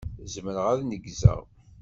Zemreɣ 0.33 0.65
ad 0.73 0.81
neggzeɣ. 0.83 1.41